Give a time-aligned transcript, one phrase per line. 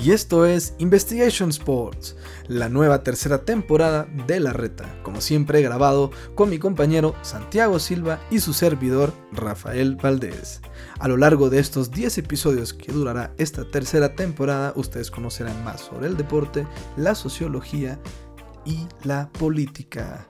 [0.00, 2.16] y esto es Investigation Sports,
[2.46, 8.20] la nueva tercera temporada de La Reta, como siempre grabado con mi compañero Santiago Silva
[8.30, 10.60] y su servidor Rafael Valdés.
[11.00, 15.80] A lo largo de estos 10 episodios que durará esta tercera temporada, ustedes conocerán más
[15.80, 16.64] sobre el deporte,
[16.96, 17.98] la sociología
[18.64, 20.28] y la política.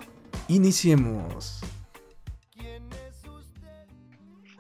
[0.48, 1.60] Iniciemos.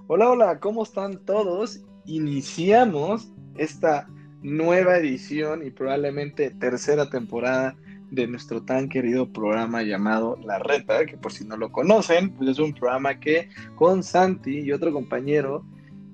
[0.06, 1.80] Hola, hola, ¿cómo están todos?
[2.04, 4.06] Iniciamos esta
[4.42, 7.76] nueva edición y probablemente tercera temporada
[8.10, 12.50] de nuestro tan querido programa llamado La Reta, que por si no lo conocen, pues
[12.50, 15.64] es un programa que con Santi y otro compañero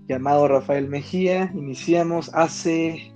[0.09, 3.12] llamado Rafael Mejía iniciamos hace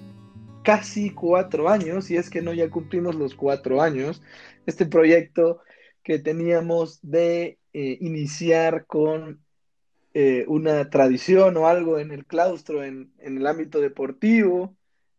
[0.62, 4.23] casi cuatro años, y es que no ya cumplimos los cuatro años,
[4.67, 5.61] este proyecto
[6.03, 9.41] que teníamos de eh, iniciar con
[10.15, 14.77] eh, una tradición o algo en el claustro, en, en el ámbito deportivo,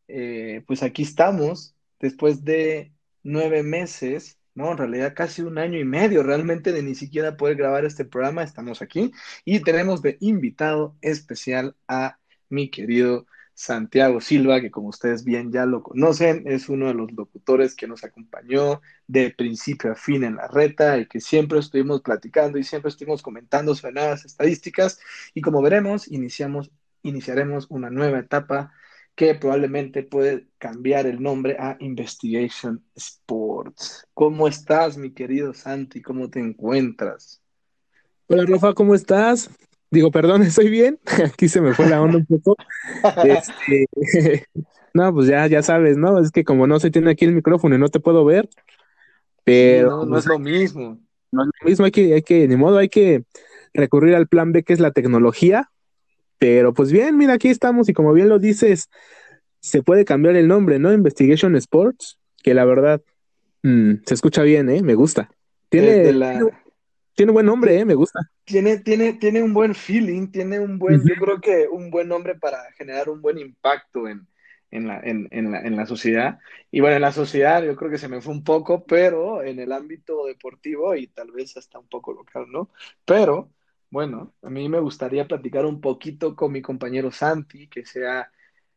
[0.09, 2.91] eh, pues aquí estamos, después de
[3.23, 7.55] nueve meses, no, en realidad casi un año y medio realmente de ni siquiera poder
[7.55, 9.11] grabar este programa, estamos aquí
[9.45, 15.65] y tenemos de invitado especial a mi querido Santiago Silva, que como ustedes bien ya
[15.65, 20.37] lo conocen, es uno de los locutores que nos acompañó de principio a fin en
[20.37, 24.99] la reta y que siempre estuvimos platicando y siempre estuvimos comentando sobre estadísticas.
[25.33, 26.71] Y como veremos, iniciamos,
[27.03, 28.71] iniciaremos una nueva etapa
[29.19, 34.07] que probablemente puede cambiar el nombre a Investigation Sports.
[34.13, 36.01] ¿Cómo estás, mi querido Santi?
[36.01, 37.41] ¿Cómo te encuentras?
[38.27, 39.49] Hola, Rafa, ¿cómo estás?
[39.91, 41.01] Digo, perdón, ¿estoy bien?
[41.25, 42.55] Aquí se me fue la onda un poco.
[43.25, 43.87] Este,
[44.93, 46.17] no, pues ya, ya sabes, ¿no?
[46.21, 48.47] Es que como no se tiene aquí el micrófono y no te puedo ver,
[49.43, 49.89] pero...
[49.89, 50.97] no, no es lo mismo.
[51.33, 53.25] No es lo mismo, hay que, hay que, ni modo, hay que
[53.73, 55.69] recurrir al plan B, que es la tecnología,
[56.39, 58.89] pero pues bien, mira, aquí estamos y como bien lo dices,
[59.59, 60.93] se puede cambiar el nombre, ¿no?
[60.93, 63.01] Investigation Sports, que la verdad
[63.61, 64.81] mm, se escucha bien, ¿eh?
[64.81, 65.29] Me gusta.
[65.67, 66.13] Tiene,
[67.13, 67.85] tiene, buen nombre, ¿eh?
[67.85, 68.21] Me gusta.
[68.45, 72.35] Tiene, tiene, tiene un buen feeling, tiene un buen, yo creo que un buen nombre
[72.35, 74.25] para generar un buen impacto en,
[74.71, 76.39] en la, en, en, la, en la sociedad.
[76.71, 79.59] Y bueno, en la sociedad yo creo que se me fue un poco, pero en
[79.59, 82.69] el ámbito deportivo y tal vez hasta un poco local, ¿no?
[83.05, 83.49] Pero
[83.91, 88.31] bueno, a mí me gustaría platicar un poquito con mi compañero Santi, que sea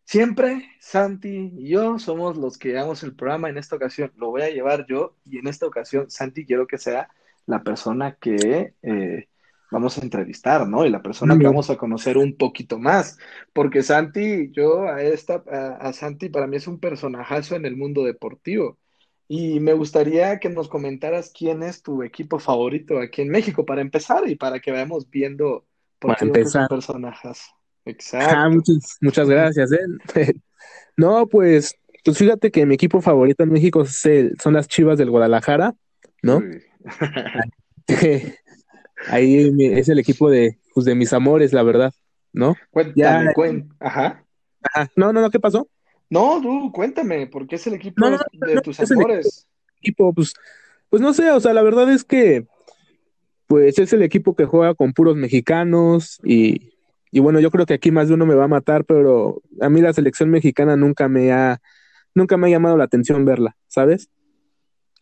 [0.04, 3.50] siempre Santi y yo somos los que llevamos el programa.
[3.50, 6.78] En esta ocasión lo voy a llevar yo y en esta ocasión Santi quiero que
[6.78, 7.08] sea
[7.46, 9.28] la persona que eh,
[9.70, 10.86] vamos a entrevistar, ¿no?
[10.86, 13.18] Y la persona que vamos a conocer un poquito más,
[13.52, 17.76] porque Santi, yo a esta, a, a Santi para mí es un personajazo en el
[17.76, 18.78] mundo deportivo.
[19.28, 23.80] Y me gustaría que nos comentaras quién es tu equipo favorito aquí en México para
[23.80, 25.64] empezar y para que vayamos viendo
[25.98, 26.68] por qué empezar.
[26.68, 27.46] personajes.
[27.84, 28.34] Exacto.
[28.36, 29.72] Ah, muchas, muchas gracias.
[29.72, 29.86] ¿eh?
[30.96, 31.74] no, pues,
[32.04, 35.74] pues fíjate que mi equipo favorito en México son las Chivas del Guadalajara,
[36.22, 36.42] ¿no?
[39.08, 41.92] Ahí es el equipo de, pues, de mis amores, la verdad,
[42.32, 42.54] ¿no?
[42.70, 43.32] Cuéntame,
[43.80, 44.24] Ajá.
[44.62, 44.90] Ajá.
[44.94, 45.68] No, no, no, ¿qué pasó?
[46.12, 49.48] No, tú cuéntame, ¿por qué es el equipo de tus amores?
[49.78, 50.34] Equipo, pues,
[50.90, 52.46] pues no sé, o sea, la verdad es que
[53.46, 56.74] pues es el equipo que juega con puros mexicanos y,
[57.10, 59.70] y bueno, yo creo que aquí más de uno me va a matar, pero a
[59.70, 61.62] mí la selección mexicana nunca me ha
[62.14, 64.10] nunca me ha llamado la atención verla, ¿sabes?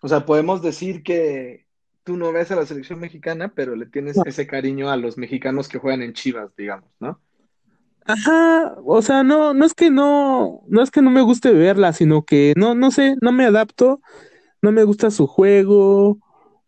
[0.02, 1.66] O sea, podemos decir que
[2.04, 5.68] tú no ves a la selección mexicana, pero le tienes ese cariño a los mexicanos
[5.68, 7.20] que juegan en Chivas, digamos, ¿no?
[8.06, 11.92] Ajá, o sea, no, no es que no, no es que no me guste verla,
[11.92, 14.00] sino que no, no sé, no me adapto,
[14.62, 16.18] no me gusta su juego,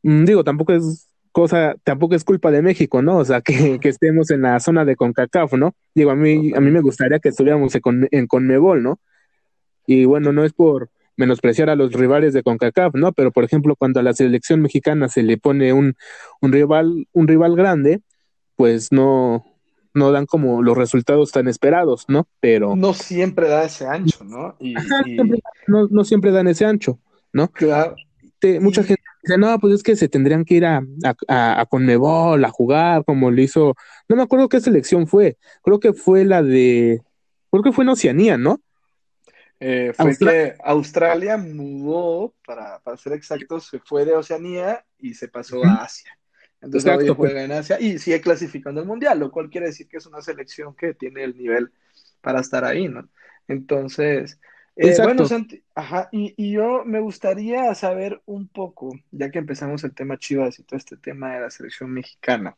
[0.02, 3.18] mm, digo, tampoco es cosa, tampoco es culpa de México, ¿no?
[3.18, 5.74] O sea, que, que estemos en la zona de CONCACAF, ¿no?
[5.94, 9.00] Digo, a mí, a mí me gustaría que estuviéramos en, en CONMEBOL, ¿no?
[9.86, 13.12] Y bueno, no es por menospreciar a los rivales de CONCACAF, ¿no?
[13.12, 15.94] Pero por ejemplo, cuando a la selección mexicana se le pone un,
[16.40, 18.00] un rival, un rival grande,
[18.56, 19.44] pues no,
[19.94, 22.26] no dan como los resultados tan esperados, ¿no?
[22.40, 22.76] Pero...
[22.76, 24.56] No siempre da ese ancho, ¿no?
[24.58, 24.74] Y,
[25.66, 26.98] no, no, siempre dan ese ancho,
[27.32, 27.48] ¿no?
[27.48, 27.96] Claro.
[28.60, 30.82] mucha gente dice, no, pues es que se tendrían que ir a,
[31.28, 33.74] a, a, Conmebol, a jugar, como lo hizo,
[34.08, 37.02] no me acuerdo qué selección fue, creo que fue la de,
[37.50, 38.60] creo que fue en Oceanía, ¿no?
[39.64, 45.28] Eh, fue que Australia mudó, para, para ser exactos, se fue de Oceanía y se
[45.28, 46.18] pasó a Asia.
[46.62, 47.44] Entonces Exacto, juega pues.
[47.44, 50.74] en Asia y sigue clasificando al Mundial, lo cual quiere decir que es una selección
[50.74, 51.72] que tiene el nivel
[52.20, 53.08] para estar ahí, ¿no?
[53.48, 54.38] Entonces,
[54.76, 59.82] eh, bueno, Santi, ajá, y, y, yo me gustaría saber un poco, ya que empezamos
[59.84, 62.56] el tema Chivas y todo este tema de la selección mexicana,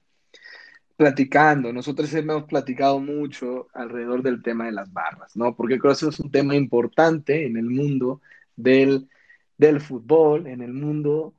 [0.97, 5.57] platicando, nosotros hemos platicado mucho alrededor del tema de las barras, ¿no?
[5.57, 8.21] Porque creo que eso es un tema importante en el mundo
[8.55, 9.09] del,
[9.57, 11.35] del fútbol, en el mundo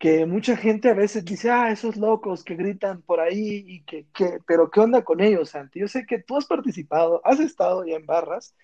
[0.00, 4.08] que mucha gente a veces dice, ah, esos locos que gritan por ahí y que,
[4.14, 5.80] que, pero ¿qué onda con ellos, Santi?
[5.80, 8.56] Yo sé que tú has participado, has estado ya en barras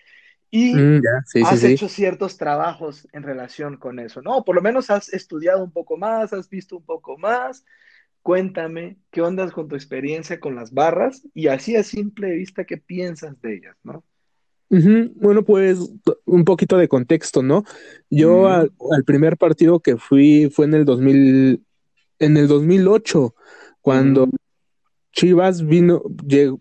[0.51, 1.67] y Mm, sí, has sí.
[1.73, 4.43] hecho ciertos trabajos en relación con eso, ¿no?
[4.45, 7.65] Por lo menos has estudiado un poco más, has visto un poco más.
[8.23, 11.27] Cuéntame, ¿qué ondas con tu experiencia con las barras?
[11.33, 14.03] Y así a simple vista, ¿qué piensas de ellas, no?
[14.69, 15.79] Bueno, pues
[16.25, 17.63] un poquito de contexto, ¿no?
[18.09, 21.63] Yo Mm, al, al primer partido que fui fue en el 2000,
[22.19, 23.33] en el 2008,
[23.81, 24.31] cuando mm,
[25.13, 26.03] Chivas vino,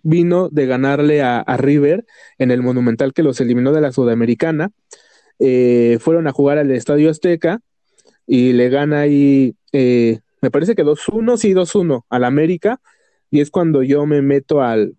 [0.03, 2.07] vino de ganarle a, a River
[2.39, 4.71] en el Monumental que los eliminó de la Sudamericana.
[5.39, 7.61] Eh, fueron a jugar al Estadio Azteca
[8.27, 12.81] y le gana ahí, eh, me parece que dos uno sí, dos uno al América.
[13.31, 14.95] Y es cuando yo me meto al,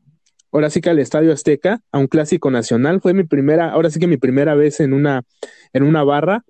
[0.51, 3.01] ahora sí que al Estadio Azteca, a un clásico nacional.
[3.01, 5.23] Fue mi primera, ahora sí que mi primera vez en una,
[5.73, 6.43] en una barra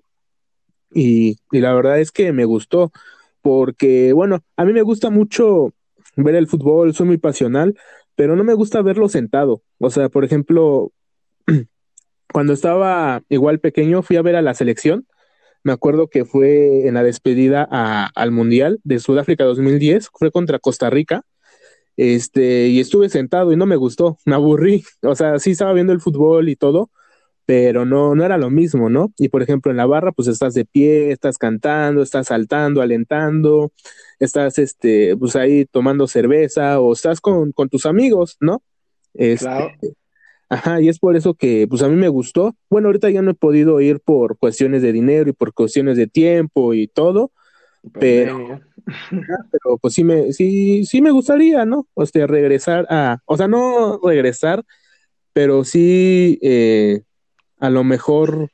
[0.90, 2.92] y, y la verdad es que me gustó
[3.42, 5.72] porque, bueno, a mí me gusta mucho
[6.16, 7.78] ver el fútbol, soy muy pasional,
[8.14, 9.62] pero no me gusta verlo sentado.
[9.78, 10.92] O sea, por ejemplo,
[12.32, 15.06] cuando estaba igual pequeño, fui a ver a la selección.
[15.62, 20.90] Me acuerdo que fue en la despedida al Mundial de Sudáfrica 2010, fue contra Costa
[20.90, 21.22] Rica.
[21.98, 24.84] Este, y estuve sentado y no me gustó, me aburrí.
[25.02, 26.90] O sea, sí estaba viendo el fútbol y todo,
[27.44, 29.12] pero no, no era lo mismo, ¿no?
[29.18, 33.72] Y por ejemplo, en la barra, pues estás de pie, estás cantando, estás saltando, alentando,
[34.20, 38.62] estás, este, pues ahí tomando cerveza o estás con, con tus amigos, ¿no?
[39.14, 39.70] Este, claro,
[40.48, 42.54] ajá, y es por eso que, pues a mí me gustó.
[42.70, 46.06] Bueno, ahorita ya no he podido ir por cuestiones de dinero y por cuestiones de
[46.06, 47.32] tiempo y todo,
[47.92, 48.60] pero,
[49.50, 51.86] pero pues sí me, sí, sí me gustaría, ¿no?
[51.94, 54.64] O sea, regresar a, o sea, no regresar,
[55.32, 57.02] pero sí, eh,
[57.58, 58.50] a lo mejor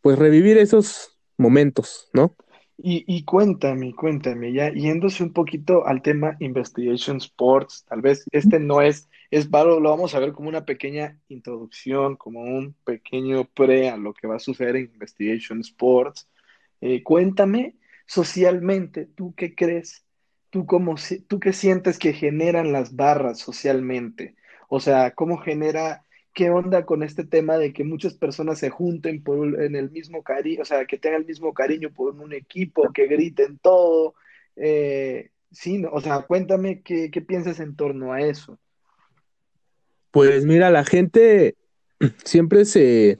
[0.00, 2.34] pues revivir esos momentos, ¿no?
[2.80, 8.60] Y, y cuéntame, cuéntame, ya yéndose un poquito al tema Investigation Sports, tal vez este
[8.60, 13.46] no es, es varo- lo vamos a ver como una pequeña introducción, como un pequeño
[13.52, 16.28] pre a lo que va a suceder en Investigation Sports.
[16.80, 17.74] Eh, cuéntame
[18.08, 20.04] socialmente, ¿tú qué crees?
[20.50, 20.96] ¿Tú cómo,
[21.28, 24.34] tú qué sientes que generan las barras socialmente?
[24.68, 29.22] O sea, ¿cómo genera, qué onda con este tema de que muchas personas se junten
[29.58, 33.06] en el mismo cariño, o sea, que tengan el mismo cariño por un equipo, que
[33.06, 34.14] griten todo?
[34.56, 38.58] Eh, sí, o sea, cuéntame qué, qué piensas en torno a eso.
[40.10, 41.56] Pues mira, la gente
[42.24, 43.18] siempre se,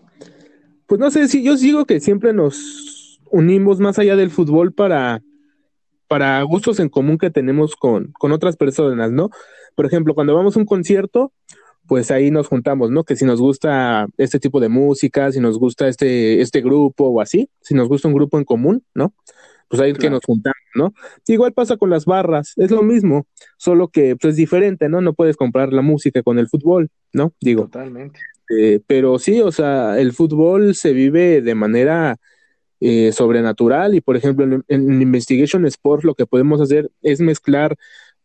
[0.87, 2.98] pues no sé si yo digo que siempre nos
[3.31, 5.23] unimos más allá del fútbol para,
[6.09, 9.31] para gustos en común que tenemos con, con otras personas, ¿no?
[9.75, 11.33] Por ejemplo, cuando vamos a un concierto,
[11.87, 13.05] pues ahí nos juntamos, ¿no?
[13.05, 17.21] Que si nos gusta este tipo de música, si nos gusta este, este grupo o
[17.21, 19.15] así, si nos gusta un grupo en común, ¿no?
[19.69, 20.95] Pues ahí que nos Claro, juntamos, ¿no?
[21.27, 23.27] Igual pasa con las barras, es lo mismo,
[23.59, 25.01] solo que pues, es diferente, ¿no?
[25.01, 27.33] No puedes comprar la música con el fútbol, ¿no?
[27.41, 28.21] Digo, totalmente.
[28.51, 32.17] eh, pero sí, o sea, el fútbol se vive de manera
[32.81, 37.77] eh, sobrenatural y, por ejemplo, en, en Investigation Sports lo que podemos hacer es mezclar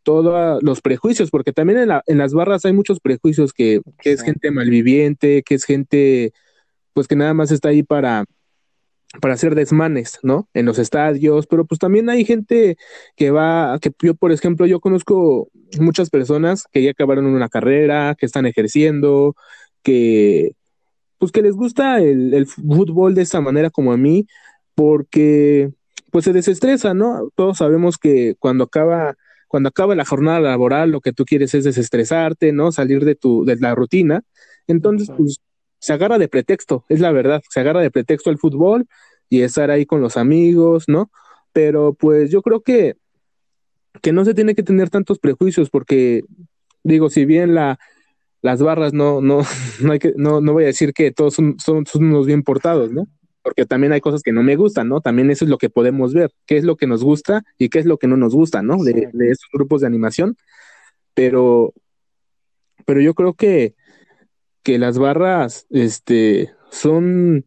[0.03, 4.11] todos los prejuicios, porque también en, la- en las barras hay muchos prejuicios que, que
[4.11, 6.33] es gente malviviente, que es gente,
[6.94, 8.25] pues que nada más está ahí para,
[9.21, 10.49] para hacer desmanes, ¿no?
[10.54, 12.75] En los estadios, pero pues también hay gente
[13.16, 15.49] que va, que yo, por ejemplo, yo conozco
[15.80, 19.35] muchas personas que ya acabaron una carrera, que están ejerciendo,
[19.83, 20.51] que
[21.23, 24.27] pues que les gusta el, el fútbol de esta manera como a mí,
[24.75, 25.71] porque
[26.11, 27.30] pues se desestresa, ¿no?
[27.35, 29.15] Todos sabemos que cuando acaba,
[29.47, 32.73] cuando acaba la jornada laboral, lo que tú quieres es desestresarte, ¿no?
[32.73, 34.23] Salir de tu, de la rutina.
[34.68, 35.39] Entonces, pues
[35.80, 38.85] se agarra de pretexto, es la verdad, se agarra de pretexto el fútbol
[39.30, 41.09] y estar ahí con los amigos, ¿no?
[41.53, 42.97] Pero pues yo creo que,
[44.01, 46.25] que no se tiene que tener tantos prejuicios porque,
[46.83, 47.80] digo, si bien la,
[48.44, 49.42] las barras no, no,
[49.81, 52.44] no hay que, no, no voy a decir que todos son, son, son unos bien
[52.44, 53.07] portados, ¿no?
[53.42, 55.02] Porque también hay cosas que no me gustan, ¿no?
[55.02, 57.80] También eso es lo que podemos ver, qué es lo que nos gusta y qué
[57.80, 58.83] es lo que no nos gusta, ¿no?
[58.83, 60.38] De, de estos grupos de animación.
[61.14, 61.73] Pero,
[62.85, 63.76] pero yo creo que,
[64.62, 67.45] que las barras, este, son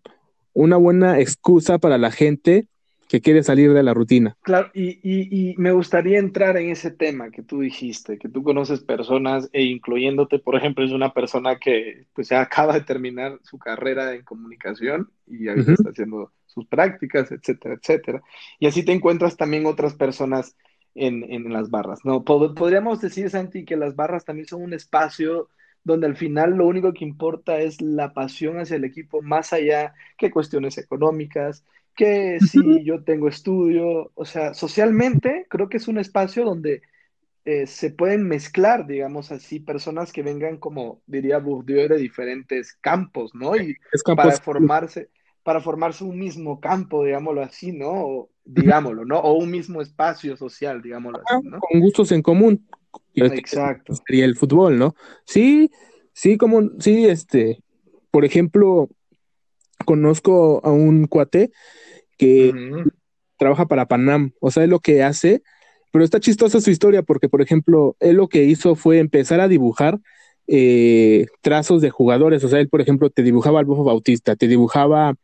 [0.53, 2.69] una buena excusa para la gente
[3.09, 4.37] que quiere salir de la rutina.
[4.43, 8.45] Claro, y, y, y me gustaría entrar en ese tema que tú dijiste, que tú
[8.45, 13.41] conoces personas e incluyéndote, por ejemplo, es una persona que pues ya acaba de terminar
[13.43, 18.23] su carrera en comunicación y ahorita Ujú, está haciendo sus prácticas, etcétera, etcétera.
[18.61, 20.57] Y así te encuentras también otras personas
[20.95, 22.23] en, en las barras, ¿no?
[22.25, 25.49] Podríamos decir, Santi, que las barras también son un espacio
[25.83, 29.95] donde al final lo único que importa es la pasión hacia el equipo, más allá
[30.17, 31.65] que cuestiones económicas,
[31.97, 36.83] que si yo tengo estudio, o sea, socialmente creo que es un espacio donde
[37.47, 43.35] eh, se pueden mezclar, digamos así, personas que vengan como, diría Bourdieu, de diferentes campos,
[43.35, 43.57] ¿no?
[43.57, 43.77] Y
[44.17, 45.11] para formarse,
[45.43, 47.91] para formarse un mismo campo, digámoslo así, ¿no?
[47.93, 49.19] O, digámoslo, ¿no?
[49.21, 51.61] O un mismo espacio social, digámoslo así, ¿no?
[51.61, 52.67] Con gustos en común.
[53.15, 53.95] Exacto.
[54.07, 54.95] Sería el fútbol, ¿no?
[55.25, 55.71] Sí,
[56.13, 57.63] sí, como, sí, este,
[58.11, 58.91] por ejemplo,
[59.85, 61.51] conozco a un cuate
[62.17, 62.53] que
[63.37, 65.43] trabaja para Panam, o sea, es lo que hace,
[65.93, 69.49] pero está chistosa su historia porque, por ejemplo, él lo que hizo fue empezar a
[69.49, 69.99] dibujar
[70.47, 74.49] eh, trazos de jugadores, o sea, él, por ejemplo, te dibujaba al Bofo Bautista, te
[74.49, 75.15] dibujaba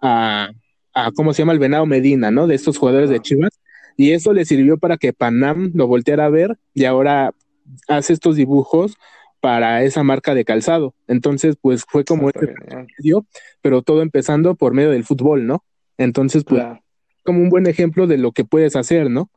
[0.00, 0.50] a,
[0.94, 1.52] a, ¿cómo se llama?
[1.52, 2.46] El Venado Medina, ¿no?
[2.46, 3.58] De estos jugadores de Chivas,
[3.96, 7.32] y eso le sirvió para que Panam lo volteara a ver y ahora
[7.88, 8.96] hace estos dibujos
[9.46, 10.92] para esa marca de calzado.
[11.06, 12.52] Entonces, pues fue como este
[13.62, 15.62] pero todo empezando por medio del fútbol, ¿no?
[15.98, 16.64] Entonces, pues,
[17.22, 19.30] como un buen ejemplo de lo que puedes hacer, ¿no?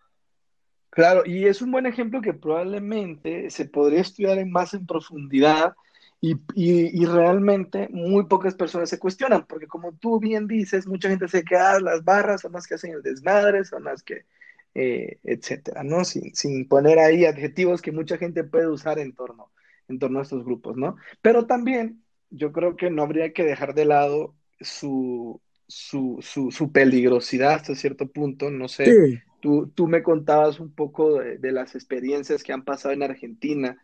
[0.89, 5.75] Claro, y es un buen ejemplo que probablemente se podría estudiar más en profundidad
[6.19, 11.27] y, y, realmente muy pocas personas se cuestionan, porque como tú bien dices, mucha gente
[11.27, 14.25] se queda, ah, las barras son las que hacen el desmadre, son las que,
[14.73, 16.03] eh, etcétera, ¿no?
[16.03, 19.51] Sin, sin poner ahí adjetivos que mucha gente puede usar en torno,
[19.89, 20.95] en torno a estos grupos, ¿no?
[21.21, 27.55] Pero también yo creo que no habría que dejar de lado su, su, su, peligrosidad
[27.55, 28.49] hasta cierto punto.
[28.49, 33.03] No sé, tú, tú me contabas un poco de, las experiencias que han pasado en
[33.03, 33.77] Argentina.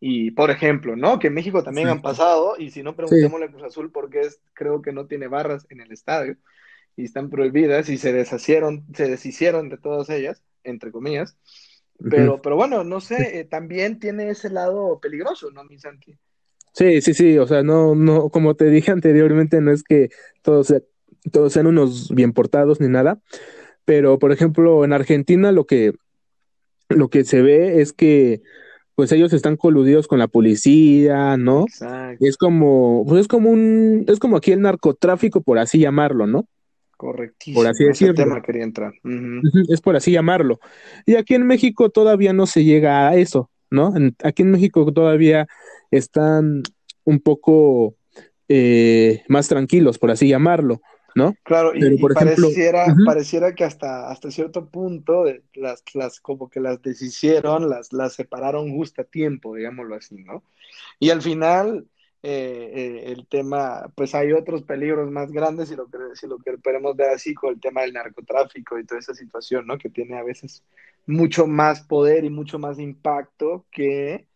[0.00, 1.20] Y, por ejemplo, ¿no?
[1.20, 4.40] Que en México también han pasado, y si no, preguntémosle a Cruz Azul porque es,
[4.52, 6.36] creo que no tiene barras en el estadio
[6.96, 11.36] y están prohibidas y se deshacieron, se deshicieron de todas ellas, entre comillas.
[12.08, 16.14] Pero, pero bueno, no sé, eh, también tiene ese lado peligroso, ¿no, mi Santi?
[16.72, 20.08] Sí, sí, sí, o sea, no, no, como te dije anteriormente, no es que
[20.42, 20.80] todo sea
[21.30, 23.20] todos sean unos bien portados ni nada,
[23.84, 25.92] pero por ejemplo en Argentina lo que,
[26.88, 28.42] lo que se ve es que
[28.94, 31.62] pues ellos están coludidos con la policía, ¿no?
[31.62, 32.24] Exacto.
[32.26, 36.46] Es como, pues es como un, es como aquí el narcotráfico, por así llamarlo, ¿no?
[37.02, 37.56] Correctísimo.
[37.56, 38.14] Por así decirlo.
[38.14, 38.92] tema quería entrar.
[39.68, 40.60] Es por así llamarlo.
[41.04, 43.92] Y aquí en México todavía no se llega a eso, ¿no?
[44.22, 45.48] aquí en México todavía
[45.90, 46.62] están
[47.02, 47.96] un poco
[48.46, 50.80] eh, más tranquilos, por así llamarlo.
[51.16, 51.34] ¿no?
[51.42, 57.68] Claro, y, pareciera, pareciera que hasta, hasta cierto punto las, las, como que las deshicieron,
[57.68, 60.44] las, las separaron justo a tiempo, digámoslo así, ¿no?
[61.00, 61.88] Y al final,
[62.22, 66.56] eh, el tema, pues hay otros peligros más grandes, si lo, que, si lo que
[66.62, 69.76] queremos ver así, con el tema del narcotráfico y toda esa situación, ¿no?
[69.76, 70.62] Que tiene a veces
[71.06, 74.26] mucho más poder y mucho más impacto que,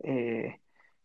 [0.00, 0.58] eh,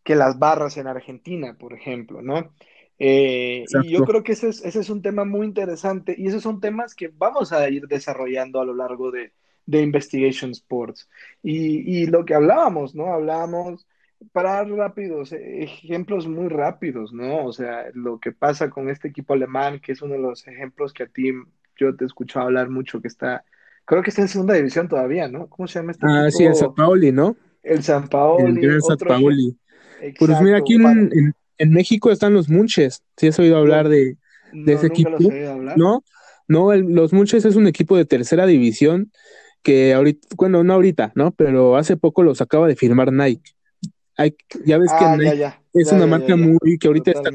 [0.04, 2.54] que las barras en Argentina, por ejemplo, ¿no?
[3.00, 6.44] Eh, y yo creo que ese es, ese es un tema muy interesante y esos
[6.44, 9.32] son temas que vamos a ir desarrollando a lo largo de,
[9.66, 11.10] de Investigation Sports.
[11.44, 13.14] Y, y, lo que hablábamos, ¿no?
[13.14, 13.88] Hablábamos,
[14.32, 17.46] para rápidos, ejemplos muy rápidos, ¿no?
[17.46, 20.94] O sea, lo que pasa con este equipo alemán, que es uno de los ejemplos
[20.94, 21.32] que a ti
[21.78, 23.46] yo te he escuchado hablar mucho, que está,
[23.86, 25.48] creo que está en segunda división todavía, ¿no?
[25.48, 27.38] ¿Cómo se llama este ah, sí, el San Paoli, ¿no?
[27.64, 28.66] El San Paoli.
[28.66, 29.58] El San Paoli.
[30.18, 33.04] pues mira, aquí en, en México están los Munches.
[33.18, 34.18] ¿Sí has oído hablar de,
[34.66, 35.18] ese equipo?
[35.76, 36.04] No,
[36.48, 39.12] no, los Munches es un equipo de tercera división
[39.62, 41.32] que ahorita, bueno, no ahorita, ¿no?
[41.32, 43.52] Pero hace poco los acaba de firmar Nike.
[44.66, 47.30] Ya ves que ah, Nike es una marca muy que ahorita está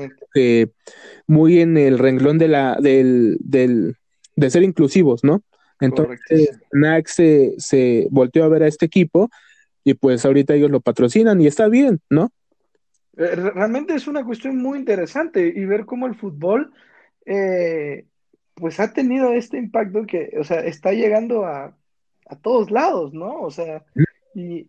[1.26, 3.96] muy en el renglón de la del, del
[4.36, 5.42] de ser inclusivos, ¿no?
[5.80, 9.30] Entonces Nike se, se volteó a ver a este equipo
[9.84, 12.30] y pues ahorita ellos lo patrocinan y está bien, ¿no?
[13.16, 16.72] Eh, realmente es una cuestión muy interesante y ver cómo el fútbol
[17.26, 18.06] eh,
[18.54, 21.76] pues ha tenido este impacto que, o sea, está llegando a,
[22.42, 23.42] todos lados, ¿no?
[23.42, 23.84] O sea,
[24.34, 24.68] y,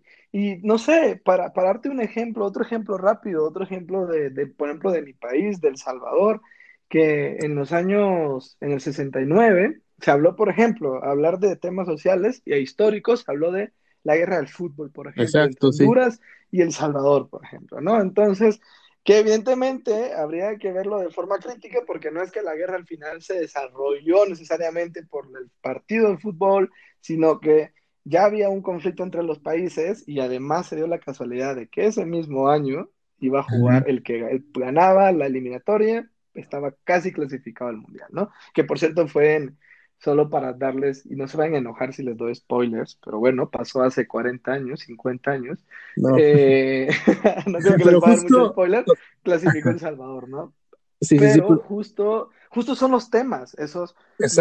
[0.63, 4.68] no sé, para, para, darte un ejemplo, otro ejemplo rápido, otro ejemplo de, de, por
[4.68, 6.42] ejemplo, de mi país, del Salvador,
[6.89, 12.42] que en los años, en el 69, se habló, por ejemplo, hablar de temas sociales
[12.46, 13.72] y históricos, se habló de
[14.04, 16.20] la guerra del fútbol, por ejemplo, Exacto, Honduras
[16.51, 18.00] y El Salvador, por ejemplo, ¿no?
[18.01, 18.60] Entonces,
[19.06, 22.86] que evidentemente habría que verlo de forma crítica porque no es que la guerra al
[22.86, 27.72] final se desarrolló necesariamente por el partido de fútbol, sino que
[28.05, 31.88] ya había un conflicto entre los países y además se dio la casualidad de que
[31.88, 37.77] ese mismo año iba a jugar el que ganaba la eliminatoria, estaba casi clasificado al
[37.77, 38.29] mundial, ¿no?
[38.53, 39.57] Que por cierto fue en,
[39.97, 43.50] solo para darles, y no se vayan a enojar si les doy spoilers, pero bueno,
[43.50, 45.65] pasó hace 40 años, 50 años.
[45.95, 46.89] No, eh,
[47.47, 48.85] no creo que les va a dar mucho spoiler,
[49.24, 50.53] clasificó El Salvador, ¿no?
[51.01, 53.95] Sí, pero sí, sí, justo, justo son los temas, esos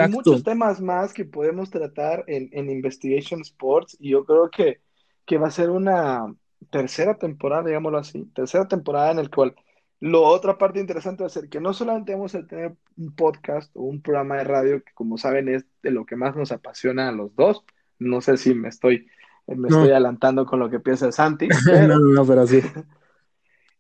[0.09, 4.81] muchos temas más que podemos tratar en, en Investigation Sports, y yo creo que,
[5.27, 6.33] que va a ser una
[6.71, 9.57] tercera temporada, digámoslo así, tercera temporada en el cual
[9.99, 13.75] lo otra parte interesante va a ser que no solamente vamos a tener un podcast
[13.75, 17.09] o un programa de radio que como saben es de lo que más nos apasiona
[17.09, 17.65] a los dos.
[17.99, 19.09] No sé si me estoy,
[19.47, 21.49] me estoy adelantando con lo que piensa Santi.
[21.89, 22.61] no, no, pero sí.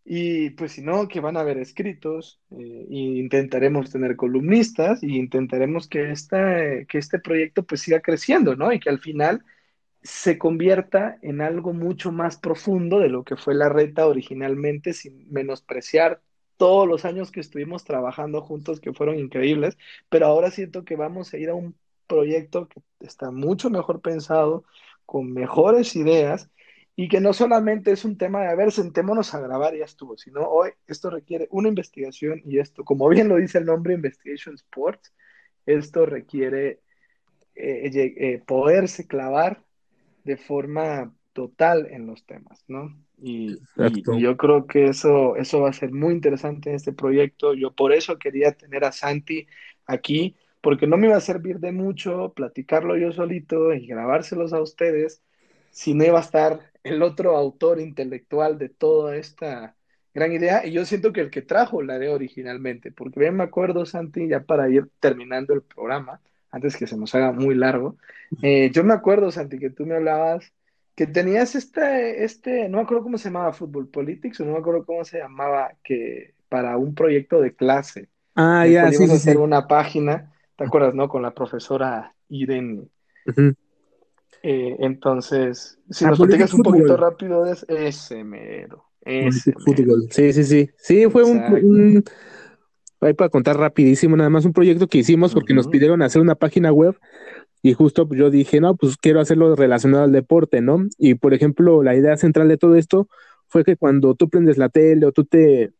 [0.04, 5.16] y pues si no, que van a haber escritos, eh, e intentaremos tener columnistas y
[5.16, 8.72] intentaremos que, esta, que este proyecto pues siga creciendo, ¿no?
[8.72, 9.44] Y que al final
[10.02, 15.30] se convierta en algo mucho más profundo de lo que fue la reta originalmente, sin
[15.32, 16.22] menospreciar
[16.58, 19.78] todos los años que estuvimos trabajando juntos, que fueron increíbles,
[20.10, 24.64] pero ahora siento que vamos a ir a un proyecto que está mucho mejor pensado,
[25.06, 26.50] con mejores ideas,
[26.96, 29.84] y que no solamente es un tema de, a ver, sentémonos a grabar y ya
[29.84, 33.94] estuvo, sino hoy esto requiere una investigación y esto, como bien lo dice el nombre
[33.94, 35.12] Investigation Sports,
[35.66, 36.80] esto requiere
[37.56, 39.62] eh, eh, poderse clavar
[40.24, 42.96] de forma total en los temas, ¿no?
[43.20, 43.58] Y,
[44.18, 47.54] yo creo que eso, eso va a ser muy interesante en este proyecto.
[47.54, 49.46] Yo por eso quería tener a Santi
[49.86, 54.60] aquí, porque no me iba a servir de mucho platicarlo yo solito y grabárselos a
[54.60, 55.22] ustedes,
[55.70, 59.74] si no iba a estar el otro autor intelectual de toda esta
[60.14, 60.64] gran idea.
[60.64, 64.28] Y yo siento que el que trajo la idea originalmente, porque bien me acuerdo, Santi,
[64.28, 67.96] ya para ir terminando el programa, antes que se nos haga muy largo.
[68.42, 70.52] Eh, yo me acuerdo, Santi, que tú me hablabas
[70.94, 74.58] que tenías este, este, no me acuerdo cómo se llamaba, Fútbol Politics, o no me
[74.58, 78.08] acuerdo cómo se llamaba, que para un proyecto de clase.
[78.36, 81.08] Ah, ya, sí, sí, hacer una página, ¿te acuerdas, no?
[81.08, 82.88] Con la profesora Irene.
[84.46, 88.84] Eh, entonces, si ah, nos platicas un poquito rápido, es ese mero.
[89.00, 89.54] Ese
[90.10, 90.70] Sí, sí, sí.
[90.76, 92.04] Sí, fue un,
[93.00, 96.34] Ahí para contar rapidísimo, nada más un proyecto que hicimos porque nos pidieron hacer una
[96.34, 96.94] página web
[97.62, 100.86] y justo yo dije, no, pues quiero hacerlo relacionado al deporte, ¿no?
[100.98, 103.08] Y por ejemplo, la idea central de todo esto
[103.46, 105.72] fue que cuando tú prendes la tele o tú te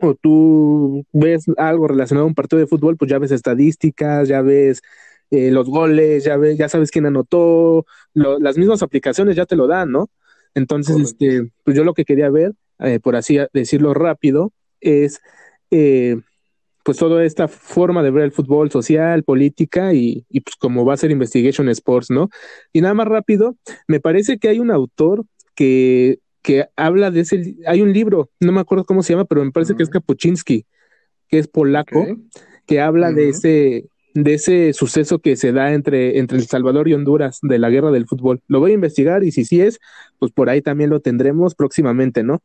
[0.00, 4.42] o tú ves algo relacionado a un partido de fútbol, pues ya ves estadísticas, ya
[4.42, 4.82] ves
[5.30, 9.92] eh, los goles, ya ya sabes quién anotó, las mismas aplicaciones ya te lo dan,
[9.92, 10.08] ¿no?
[10.54, 15.20] Entonces, este, pues yo lo que quería ver, eh, por así decirlo rápido, es
[15.70, 16.16] eh,
[16.82, 20.96] pues toda esta forma de ver el fútbol social, política y, pues como va a
[20.96, 22.30] ser Investigation Sports, ¿no?
[22.72, 27.56] Y nada más rápido, me parece que hay un autor que, que habla de ese,
[27.66, 30.64] hay un libro, no me acuerdo cómo se llama, pero me parece que es Kapuczynski,
[31.28, 32.06] que es polaco,
[32.64, 33.84] que habla de ese
[34.22, 37.90] de ese suceso que se da entre, entre El Salvador y Honduras de la guerra
[37.90, 38.40] del fútbol.
[38.48, 39.80] Lo voy a investigar y si sí es,
[40.18, 42.42] pues por ahí también lo tendremos próximamente, ¿no?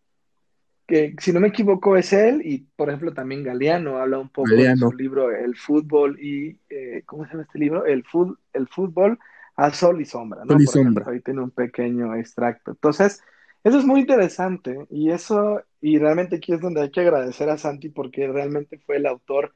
[0.87, 4.49] que si no me equivoco es él y por ejemplo también Galeano habla un poco
[4.49, 7.85] de su libro El fútbol y eh, ¿cómo se llama este libro?
[7.85, 9.17] El, fútbol, el fútbol
[9.55, 10.57] a sol y sombra, ¿no?
[11.05, 12.71] ahí tiene un pequeño extracto.
[12.71, 13.21] Entonces,
[13.63, 17.57] eso es muy interesante y eso, y realmente aquí es donde hay que agradecer a
[17.57, 19.53] Santi porque realmente fue el autor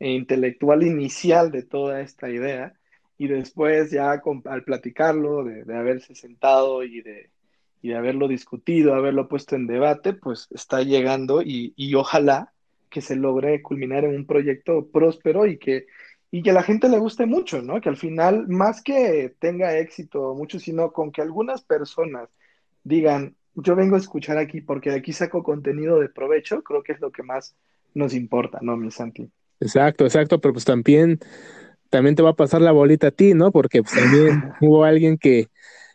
[0.00, 2.74] e intelectual inicial de toda esta idea
[3.18, 7.30] y después ya al platicarlo, de haberse sentado y de
[7.82, 12.52] y de haberlo discutido, haberlo puesto en debate, pues está llegando y, y, ojalá
[12.90, 15.86] que se logre culminar en un proyecto próspero y que,
[16.30, 17.80] y que la gente le guste mucho, ¿no?
[17.80, 22.28] Que al final, más que tenga éxito mucho, sino con que algunas personas
[22.84, 26.92] digan, yo vengo a escuchar aquí porque de aquí saco contenido de provecho, creo que
[26.92, 27.56] es lo que más
[27.94, 29.30] nos importa, ¿no, mi Santi?
[29.60, 31.20] Exacto, exacto, pero pues también,
[31.90, 33.52] también te va a pasar la bolita a ti, ¿no?
[33.52, 35.48] Porque pues, también hubo alguien que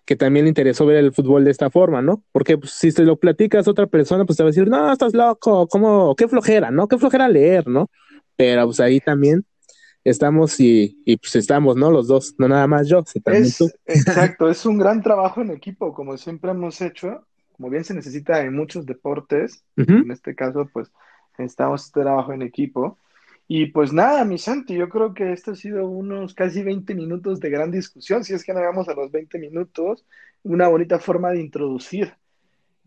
[0.05, 2.23] que también le interesó ver el fútbol de esta forma, ¿no?
[2.31, 4.91] Porque pues, si se lo platicas a otra persona, pues te va a decir, no,
[4.91, 6.15] estás loco, ¿cómo?
[6.15, 6.87] Qué flojera, ¿no?
[6.87, 7.89] Qué flojera leer, ¿no?
[8.35, 9.45] Pero pues ahí también
[10.03, 11.89] estamos y, y pues estamos, ¿no?
[11.89, 16.15] Los dos, no nada más yo, es, Exacto, es un gran trabajo en equipo, como
[16.17, 20.91] siempre hemos hecho, como bien se necesita en muchos deportes, en este caso, pues
[21.37, 22.97] necesitamos este trabajo en equipo.
[23.47, 27.39] Y pues nada, mi Santi, yo creo que esto ha sido unos casi 20 minutos
[27.39, 28.23] de gran discusión.
[28.23, 30.05] Si es que no llegamos a los 20 minutos,
[30.43, 32.13] una bonita forma de introducir.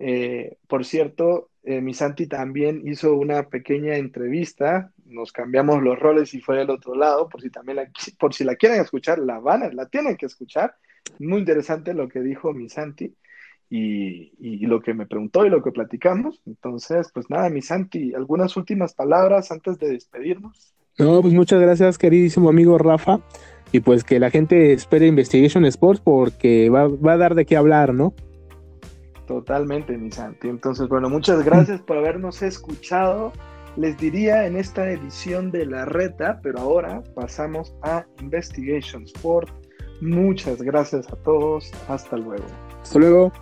[0.01, 4.93] Eh, por cierto, eh, mi Santi también hizo una pequeña entrevista.
[5.05, 7.29] Nos cambiamos los roles y fue del otro lado.
[7.29, 10.75] Por si también la, por si la quieren escuchar, la van, la tienen que escuchar.
[11.21, 13.15] Muy interesante lo que dijo mi Santi
[13.71, 16.41] y, lo que me preguntó y lo que platicamos.
[16.47, 20.75] Entonces, pues nada, mi Santi, algunas últimas palabras antes de despedirnos.
[20.99, 23.21] No, pues muchas gracias, queridísimo amigo Rafa.
[23.73, 27.57] y pues que la gente espere Investigation Sports porque va, va a dar de qué
[27.57, 28.15] hablar, ¿no?
[29.27, 30.49] Totalmente, mi Santi.
[30.49, 33.33] Entonces, bueno, muchas gracias por habernos escuchado.
[33.77, 39.51] Les diría en esta edición de La Reta, pero ahora pasamos a Investigation Sport.
[40.01, 41.71] Muchas gracias a todos.
[41.89, 42.47] Hasta luego.
[42.83, 43.33] Hasta luego.